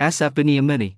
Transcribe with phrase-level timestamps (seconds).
[0.00, 0.96] Asaph Mini